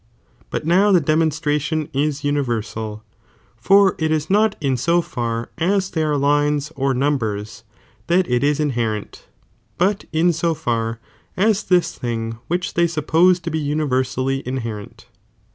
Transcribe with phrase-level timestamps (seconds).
[0.49, 3.03] But now the demonstration is universal,
[3.55, 7.63] for it ia not in bo far as they are lines or numbers,
[8.07, 9.27] that it in inherent,
[9.77, 10.99] but in so far
[11.37, 15.05] as this thing which they suppose to be nniversally inherent.